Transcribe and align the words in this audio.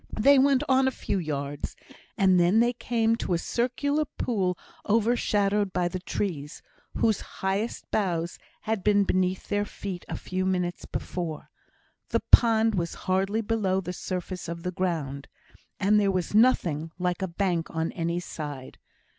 They 0.19 0.39
went 0.39 0.63
on 0.67 0.87
a 0.87 0.97
few 0.97 1.19
yards, 1.19 1.75
and 2.17 2.39
then 2.39 2.59
they 2.59 2.73
came 2.73 3.15
to 3.17 3.35
a 3.35 3.37
circular 3.37 4.05
pool 4.05 4.57
overshadowed 4.89 5.71
by 5.73 5.89
the 5.89 5.99
trees, 5.99 6.63
whose 6.97 7.21
highest 7.21 7.85
boughs 7.91 8.39
had 8.61 8.83
been 8.83 9.03
beneath 9.03 9.49
their 9.49 9.63
feet 9.63 10.03
a 10.09 10.17
few 10.17 10.43
minutes 10.43 10.85
before. 10.87 11.51
The 12.09 12.23
pond 12.31 12.73
was 12.73 12.95
hardly 13.05 13.41
below 13.41 13.79
the 13.79 13.93
surface 13.93 14.47
of 14.47 14.63
the 14.63 14.71
ground, 14.71 15.27
and 15.79 15.99
there 15.99 16.09
was 16.09 16.33
nothing 16.33 16.89
like 16.97 17.21
a 17.21 17.27
bank 17.27 17.69
on 17.69 17.91
any 17.91 18.19
side. 18.19 18.79